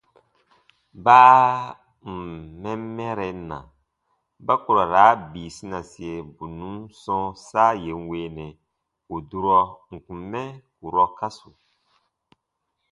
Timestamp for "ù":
9.13-9.15